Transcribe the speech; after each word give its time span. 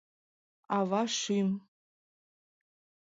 АВА 0.77 1.03
ШӰМ 1.19 1.49